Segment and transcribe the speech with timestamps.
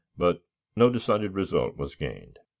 [0.17, 0.41] but
[0.75, 2.39] no decided result was gained.